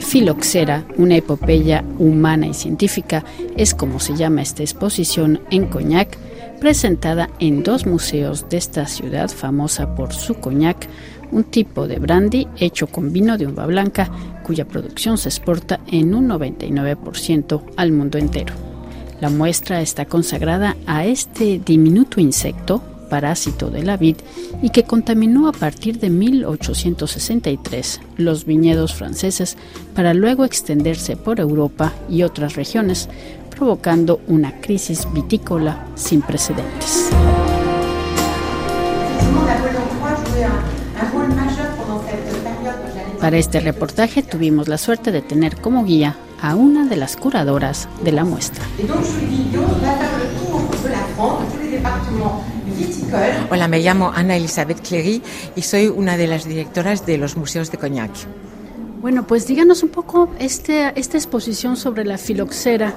[0.00, 3.24] Filoxera, una epopeya humana y científica,
[3.56, 6.18] es como se llama esta exposición en Coñac,
[6.60, 10.88] presentada en dos museos de esta ciudad famosa por su coñac,
[11.32, 14.10] un tipo de brandy hecho con vino de uva blanca,
[14.44, 18.69] cuya producción se exporta en un 99% al mundo entero.
[19.20, 24.16] La muestra está consagrada a este diminuto insecto parásito de la vid
[24.62, 29.58] y que contaminó a partir de 1863 los viñedos franceses
[29.94, 33.10] para luego extenderse por Europa y otras regiones,
[33.50, 37.10] provocando una crisis vitícola sin precedentes.
[43.20, 47.88] Para este reportaje tuvimos la suerte de tener como guía a una de las curadoras
[48.02, 48.64] de la muestra.
[53.50, 55.22] Hola, me llamo Ana Elizabeth Clery
[55.56, 58.10] y soy una de las directoras de los museos de Cognac.
[59.00, 62.94] Bueno, pues díganos un poco este, esta exposición sobre la filoxera,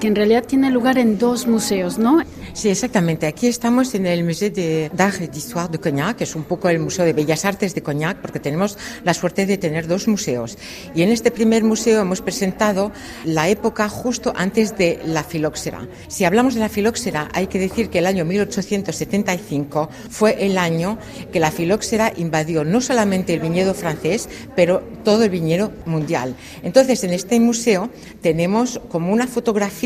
[0.00, 2.22] que en realidad tiene lugar en dos museos, ¿no?
[2.52, 3.26] Sí, exactamente.
[3.26, 4.50] Aquí estamos en el Museo
[4.92, 7.82] d'Art et d'Histoire de Cognac, que es un poco el Museo de Bellas Artes de
[7.82, 10.58] Cognac, porque tenemos la suerte de tener dos museos.
[10.94, 12.92] Y en este primer museo hemos presentado
[13.24, 15.86] la época justo antes de la filoxera.
[16.08, 20.98] Si hablamos de la filoxera, hay que decir que el año 1875 fue el año
[21.32, 26.36] que la filoxera invadió no solamente el viñedo francés, pero todo el viñedo mundial.
[26.62, 29.85] Entonces, en este museo tenemos como una fotografía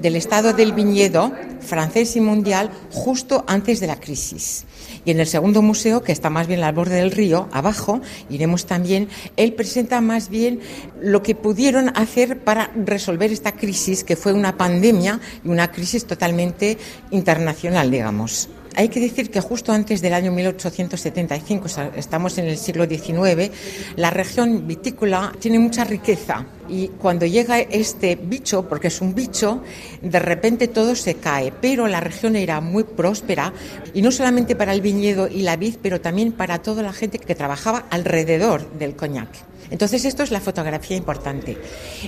[0.00, 4.64] del estado del viñedo francés y mundial justo antes de la crisis.
[5.04, 8.66] Y en el segundo museo, que está más bien al borde del río, abajo, iremos
[8.66, 10.60] también, él presenta más bien
[11.00, 16.06] lo que pudieron hacer para resolver esta crisis, que fue una pandemia y una crisis
[16.06, 16.76] totalmente
[17.10, 18.48] internacional, digamos.
[18.76, 23.50] Hay que decir que justo antes del año 1875, estamos en el siglo XIX,
[23.96, 29.62] la región vitícola tiene mucha riqueza y cuando llega este bicho, porque es un bicho,
[30.02, 33.52] de repente todo se cae, pero la región era muy próspera
[33.92, 37.18] y no solamente para el viñedo y la vid, pero también para toda la gente
[37.18, 39.49] que trabajaba alrededor del coñac.
[39.70, 41.56] Entonces, esto es la fotografía importante.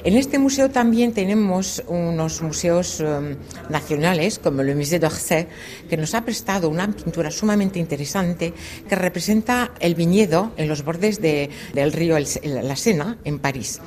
[0.02, 3.36] En este museo también tenemos unos museos um,
[3.70, 5.46] nacionales, como el Musée d'Orsay,
[5.88, 8.52] que nos ha prestado una pintura sumamente interesante
[8.88, 13.80] que representa el viñedo en los bordes del río la Sena, en París.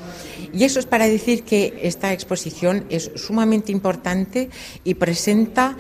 [0.54, 4.50] Y eso es para decir que esta exposición es sumamente importante
[4.84, 5.76] y presenta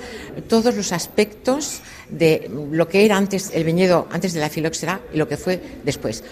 [0.49, 5.17] todos los aspectos de lo que era antes el viñedo, antes de la filoxera, y
[5.17, 6.23] lo que fue después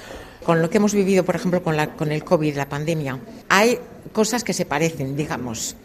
[0.44, 3.80] con lo que hemos vivido, por ejemplo, con, la, el COVID, la pandemia, hay
[4.12, 5.76] cosas que se parecen, digamos.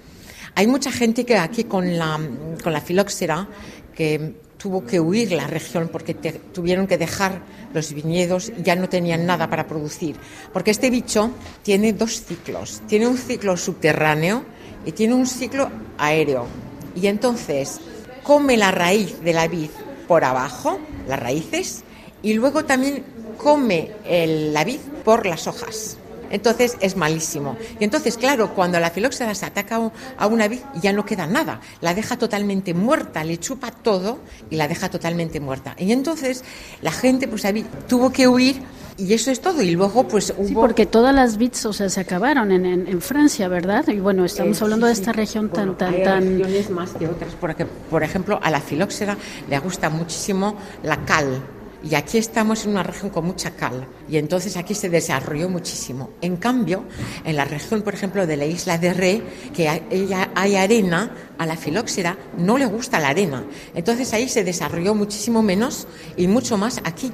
[0.55, 2.19] Hay mucha gente que aquí con la,
[2.63, 3.49] con la filoxera
[3.95, 7.43] que tuvo que huir la región porque tuvieron que dejar
[7.73, 10.17] los viñedos, ya no tenían nada para producir.
[10.53, 11.31] Porque este bicho
[11.63, 12.83] tiene dos ciclos.
[12.89, 14.45] Tiene un ciclo subterráneo
[14.85, 16.47] y tiene un ciclo aéreo.
[16.95, 17.81] Y entonces
[18.23, 19.71] come la raíz de la vid
[20.09, 21.85] por abajo, las raíces,
[22.23, 23.05] y luego también
[23.39, 25.97] come el, la vid por las hojas.
[26.31, 27.57] Entonces es malísimo.
[27.81, 31.61] Y entonces, claro, cuando la filoxera se ataca a una vid, ya no queda nada.
[31.81, 34.19] La deja totalmente muerta, le chupa todo
[34.51, 35.75] y la deja totalmente muerta.
[35.79, 36.45] Y entonces
[36.83, 37.47] la gente pues
[37.89, 38.61] tuvo que huir
[38.99, 39.63] y eso es todo.
[39.63, 40.49] Y luego, pues hubo.
[40.49, 43.87] Sí, porque todas las bits, o sea, se acabaron en, en, Francia, ¿verdad?
[43.89, 46.43] Y bueno, estamos eh, hablando de esta región tan, tan, tan.
[46.73, 49.17] más que otras, porque, por ejemplo, a la filoxera
[49.49, 51.41] le gusta muchísimo la cal
[51.83, 56.11] y aquí estamos en una región con mucha cal y entonces aquí se desarrolló muchísimo.
[56.21, 56.85] En cambio,
[57.25, 59.23] en la región, por ejemplo, de la isla de Ré,
[59.55, 63.45] que hay, hay arena, a la filoxera no le gusta la arena.
[63.75, 67.13] Entonces ahí se desarrolló muchísimo menos y mucho más aquí.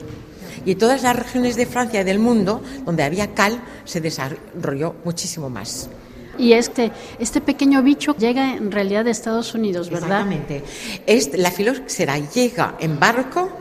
[0.64, 5.50] Y todas las regiones de Francia y del mundo donde había cal se desarrolló muchísimo
[5.50, 5.90] más.
[6.38, 10.32] Y este, este pequeño bicho llega en realidad de Estados Unidos, ¿verdad?
[10.32, 10.64] Exactamente.
[11.06, 13.53] Es, la filoxera llega en barco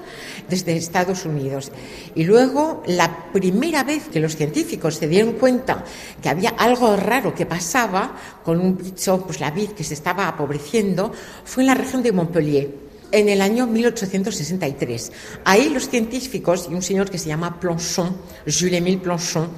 [0.53, 1.71] desde Estados Unidos.
[2.13, 5.83] Y luego, la primera vez que los científicos se dieron cuenta
[6.21, 10.27] que había algo raro que pasaba con un bicho, pues la vid que se estaba
[10.27, 11.11] apobreciendo,
[11.43, 12.69] fue en la región de Montpellier
[13.11, 15.11] en el año 1863.
[15.45, 18.15] Ahí los científicos y un señor que se llama Planchon,
[18.45, 19.49] Jules-Émile Planchon,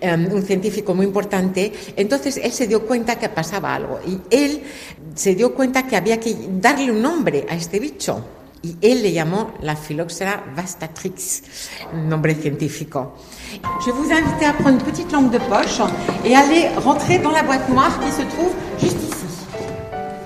[0.00, 4.62] em, un científico muy importante, entonces él se dio cuenta que pasaba algo y él
[5.14, 9.12] se dio cuenta que había que darle un nombre a este bicho y él le
[9.12, 11.42] llamó la Phylloxera vastatrix,
[11.94, 13.14] nombre científico.
[13.84, 15.80] Je vous invite à prendre une petite lampe de poche
[16.24, 19.18] et aller rentrer dans la boîte noire qui se trouve juste ici.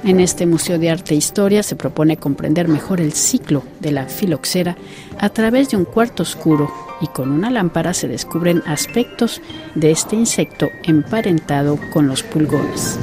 [0.04, 4.06] En este Museo de Arte e Historia se propone comprender mejor el ciclo de la
[4.06, 4.76] filoxera
[5.20, 9.40] a través de un cuarto oscuro y con una lámpara se descubren aspectos
[9.76, 12.98] de este insecto emparentado con los pulgones.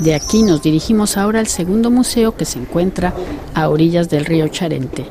[0.00, 3.12] De aquí nos dirigimos ahora al segundo museo que se encuentra
[3.54, 5.06] a orillas del río Charente.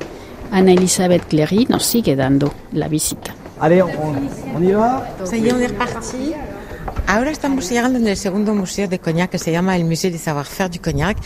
[0.50, 3.36] Ana Elizabeth Clery nos sigue dando la visita.
[3.60, 5.06] Allez, on, y va.
[7.10, 10.18] Ahora estamos llegando en el segundo museo de Cognac que se llama el Museo de
[10.18, 11.18] Savoir-Faire du Cognac,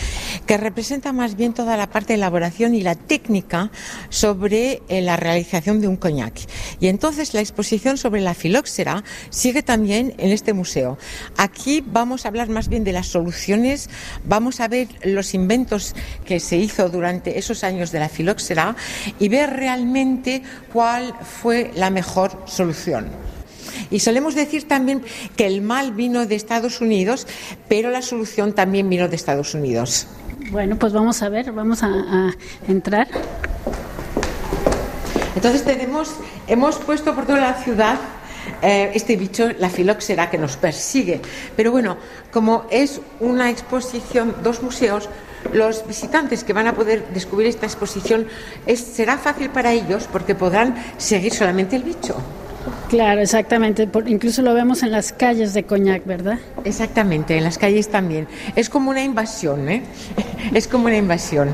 [0.46, 3.72] que representa más bien toda la parte de elaboración y la técnica
[4.10, 6.40] sobre eh, la realización de un cognac.
[6.80, 11.00] Y entonces la exposición sobre la filoxera sigue también en este museo.
[11.36, 13.90] Aquí vamos a hablar más bien de las soluciones,
[14.24, 15.96] vamos a ver los inventos
[16.26, 18.76] que se hizo durante esos años de la filoxera
[19.18, 23.08] y ver realmente cuál fue la mejor solución.
[23.90, 25.02] Y solemos decir también
[25.36, 27.28] que el mal vino de Estados Unidos,
[27.68, 30.08] pero la solución también vino de Estados Unidos.
[30.50, 32.34] Bueno, pues vamos a ver, vamos a,
[32.68, 33.08] entrar.
[35.36, 36.14] Entonces tenemos,
[36.48, 38.00] hemos puesto por toda la ciudad
[38.62, 41.22] eh, este bicho, la filoxera, que nos persigue.
[41.56, 41.98] Pero bueno,
[42.32, 45.10] como es una exposición, dos museos,
[45.54, 48.28] los visitantes que van a poder descubrir esta exposición
[48.76, 52.16] será fácil para ellos porque podrán seguir solamente el bicho.
[52.90, 53.88] Claro, exactamente.
[54.08, 56.40] incluso lo vemos en las calles de Coñac, ¿verdad?
[56.64, 58.28] Exactamente, en las calles también.
[58.56, 59.84] Es como una invasión, ¿eh?
[60.54, 61.50] Es como una invasión.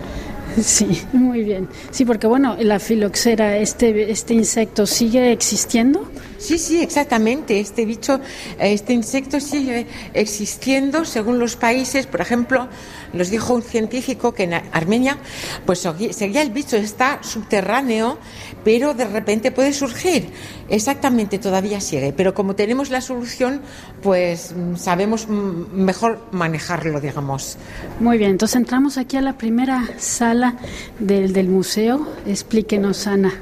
[0.61, 1.67] Sí, muy bien.
[1.91, 6.09] Sí, porque bueno, la filoxera, este, este insecto sigue existiendo.
[6.37, 7.59] Sí, sí, exactamente.
[7.59, 8.19] Este bicho,
[8.59, 12.05] este insecto sigue existiendo según los países.
[12.07, 12.67] Por ejemplo,
[13.13, 15.17] nos dijo un científico que en Armenia,
[15.65, 18.17] pues seguía el bicho, está subterráneo,
[18.63, 20.29] pero de repente puede surgir.
[20.69, 22.13] Exactamente, todavía sigue.
[22.15, 23.61] Pero como tenemos la solución,
[24.01, 27.57] pues mm, sabemos mejor manejarlo, digamos.
[27.99, 30.55] Muy bien, entonces entramos aquí a la primera sala
[30.99, 32.07] del, del museo.
[32.25, 33.33] Explíquenos, Ana.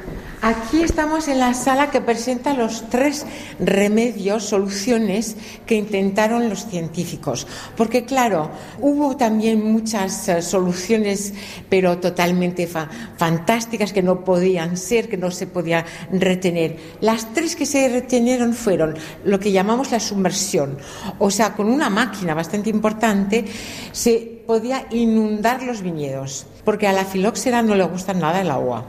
[0.42, 3.26] Aquí estamos en la sala que presenta los tres
[3.60, 5.36] remedios, soluciones
[5.66, 7.48] que intentaron los científicos.
[7.76, 11.34] Porque claro, hubo también muchas eh, soluciones,
[11.70, 16.78] pero totalmente fantásticas que no podían ser, que no se podían retener.
[17.02, 20.78] Las tres que se retenieron fueron lo que llamamos la sumersión.
[21.20, 23.46] O sea, con una máquina bastante importante
[23.92, 28.86] se podía inundar los viñedos, porque a la filoxera no le gusta nada el agua.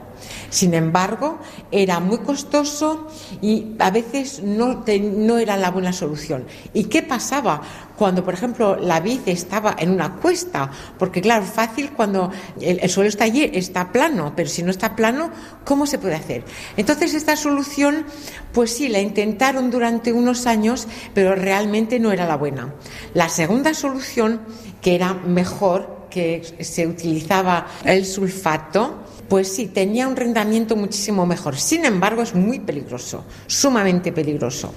[0.49, 1.39] Sin embargo,
[1.71, 3.07] era muy costoso
[3.41, 6.45] y a veces no, no era la buena solución.
[6.73, 7.61] ¿Y qué pasaba
[7.97, 10.71] cuando, por ejemplo, la vid estaba en una cuesta?
[10.97, 12.31] Porque, claro, fácil cuando
[12.61, 15.31] el, suelo está allí, está plano, pero si no está plano,
[15.65, 16.43] ¿cómo se puede hacer?
[16.77, 18.05] Entonces, esta solución,
[18.53, 22.73] pues sí, la intentaron durante unos años, pero realmente no era la buena.
[23.13, 24.41] La segunda solución,
[24.81, 31.57] que era mejor, que se utilizaba el sulfato, pues sí, tenía un rendimiento muchísimo mejor.
[31.57, 34.73] Sin embargo, es muy peligroso, sumamente peligroso.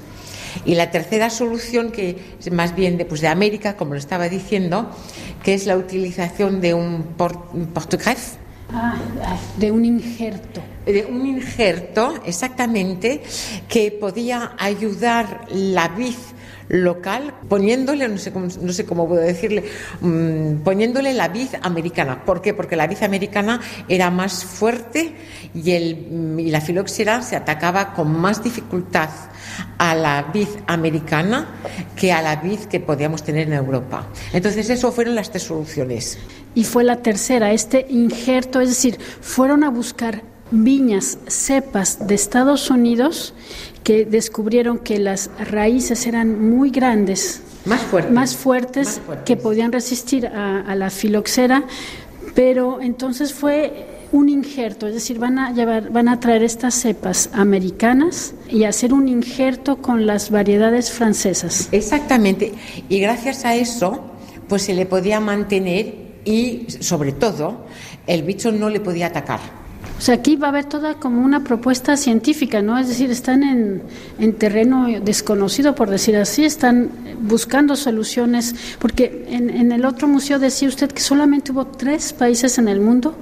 [0.65, 4.29] Y la tercera solución, que es más bien de, pues de América, como lo estaba
[4.29, 4.91] diciendo,
[5.43, 7.05] que es la utilización de un,
[7.73, 8.37] portugués.
[8.73, 8.97] Ah,
[9.57, 10.61] de un injerto.
[10.87, 13.23] De un injerto, exactamente,
[13.69, 16.15] que podía ayudar la vid
[16.71, 19.65] local, poniéndole, no sé cómo, no sé cómo puedo decirle,
[20.01, 22.25] mm, poniéndole la vid americana.
[22.25, 22.55] ¿Por qué?
[22.55, 25.13] Porque la vid americana era más fuerte
[25.53, 29.11] y, el, mm, y la filoxera se atacaba con más dificultad
[29.79, 31.49] a la vid americana
[31.97, 34.07] que a la vid que podíamos tener en Europa.
[34.33, 36.19] Entonces, eso fueron las tres soluciones.
[36.55, 42.71] Y fue la tercera, este injerto, es decir, fueron a buscar viñas, cepas de Estados
[42.71, 43.35] Unidos
[43.85, 50.27] que descubrieron que las raíces eran muy grandes, más fuertes, más fuertes, que podían resistir
[50.27, 51.65] a, la filoxera,
[52.35, 57.31] pero entonces fue un injerto, es decir, van a llevar, van a traer estas cepas
[57.33, 61.69] americanas y hacer un injerto con las variedades francesas.
[61.73, 62.53] Exactamente,
[62.89, 64.05] y gracias a eso,
[64.49, 67.67] pues se le podía mantener y, sobre todo,
[68.07, 69.60] el bicho no le podía atacar.
[70.01, 72.79] O sea, aquí va a haber toda como una propuesta científica, ¿no?
[72.79, 73.83] Es decir, están en,
[74.19, 76.89] en terreno desconocido, por decir así, están
[77.21, 82.57] buscando soluciones, porque en, en el otro museo decía usted que solamente hubo tres países
[82.57, 83.15] en el mundo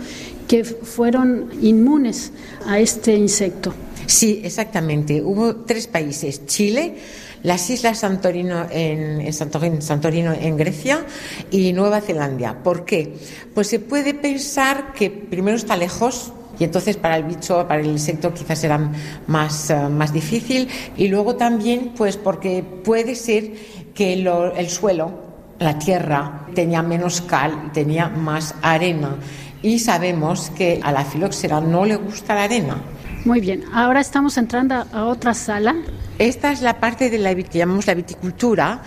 [0.47, 2.31] que fueron inmunes
[2.65, 3.75] a este insecto.
[4.07, 5.21] Sí, exactamente.
[5.21, 6.95] Hubo tres países, Chile,
[7.43, 11.05] las islas Santorino en, en Santorin- Santorino en Grecia
[11.51, 12.63] y Nueva Zelanda.
[12.63, 13.17] ¿Por qué?
[13.53, 17.87] Pues se puede pensar que primero está lejos, y entonces para el bicho, para el
[17.87, 18.91] insecto quizás será
[19.27, 20.69] más, eh, más difícil.
[20.97, 23.53] Y luego también, pues porque puede ser
[23.95, 25.13] que el suelo,
[25.59, 29.17] la tierra, tenía menos cal tenía más arena.
[29.63, 32.81] Y sabemos que a la filoxera no le gusta la arena.
[33.29, 35.77] Muy bien, ahora estamos entrando a- otra sala.
[36.19, 38.81] Esta es la parte de la llamamos la viticultura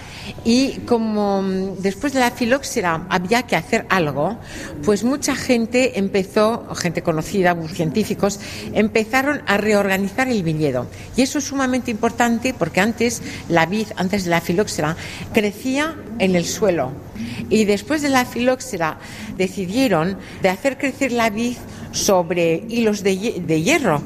[0.43, 4.39] y como mm, después de la filoxera había que hacer algo,
[4.83, 8.39] pues mucha gente empezó, gente conocida, científicos,
[8.73, 10.87] empezaron a reorganizar el viñedo.
[11.15, 14.97] Y eso es sumamente importante porque antes la vid, antes de la filoxera,
[15.33, 16.93] crecía en el suelo.
[17.51, 18.97] Y después de la filoxera
[19.37, 21.57] decidieron de hacer crecer la vid
[21.91, 24.01] sobre hilos de, de hierro.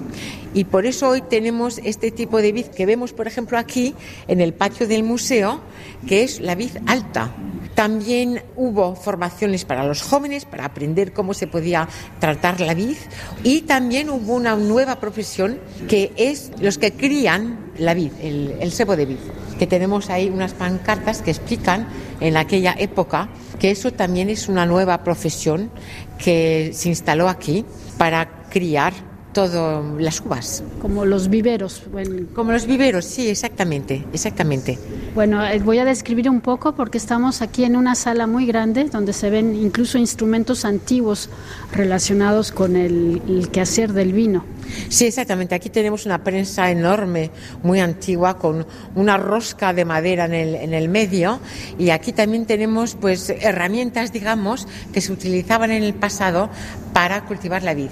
[0.56, 3.94] Y por eso hoy tenemos este tipo de vid que vemos, por ejemplo, aquí
[4.30, 5.60] en el patio del museo,
[6.08, 7.36] que es la vid alta.
[7.76, 11.90] También hubo formaciones para los jóvenes para aprender cómo se podía
[12.20, 12.96] tratar la vid
[13.44, 18.72] y también hubo una nueva profesión que es los que crían la vid, el, el
[18.72, 19.18] cebo de vid,
[19.58, 21.88] que tenemos ahí unas pancartas que explican
[22.20, 25.72] en aquella época que eso también es una nueva profesión
[26.18, 27.66] que se instaló aquí
[27.98, 28.94] para criar
[29.36, 30.64] todas las uvas.
[30.82, 31.84] como los viveros.
[31.92, 34.80] Bueno, Como los viveros, sí, exactamente, exactamente.
[35.14, 38.86] bueno, eh, voy a describir un poco porque estamos aquí en una sala muy grande
[38.86, 41.30] donde se ven incluso instrumentos antiguos
[41.74, 44.46] relacionados con el, el quehacer del vino.
[44.88, 45.54] Sí, exactamente.
[45.54, 47.30] Aquí tenemos una prensa enorme,
[47.62, 48.66] muy antigua, con
[48.96, 51.40] una rosca de madera en el, en el medio.
[51.78, 56.50] Y aquí también tenemos pues herramientas, digamos, que se utilizaban en el pasado
[56.94, 57.90] para cultivar la vid.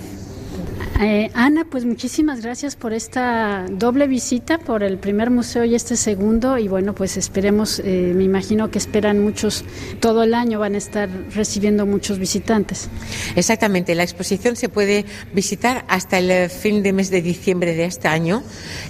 [1.01, 5.97] Eh, Ana, pues muchísimas gracias por esta doble visita, por el primer museo y este
[5.97, 6.57] segundo.
[6.57, 9.65] Y bueno, pues esperemos, eh, me imagino que esperan muchos,
[9.99, 12.89] todo el año van a estar recibiendo muchos visitantes.
[13.35, 18.07] Exactamente, la exposición se puede visitar hasta el fin de mes de diciembre de este
[18.07, 18.43] año.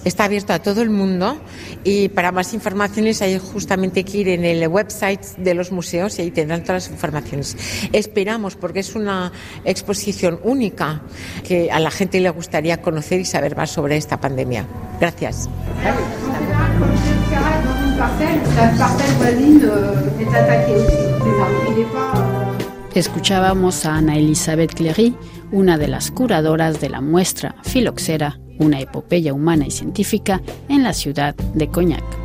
[0.03, 1.41] Está abierto a todo el mundo
[1.85, 6.23] y para más informaciones hay justamente que ir en el website de los museos y
[6.23, 7.55] ahí tendrán todas las informaciones.
[7.93, 9.31] Esperamos, porque es una
[9.63, 11.01] exposición única
[11.47, 14.65] que a la gente le gustaría conocer y saber más sobre esta pandemia.
[14.99, 15.49] Gracias.
[22.93, 25.15] Escuchábamos a Ana Elizabeth Clery,
[25.51, 30.93] una de las curadoras de la muestra Filoxera, una epopeya humana y científica en la
[30.93, 32.22] ciudad de Coñac.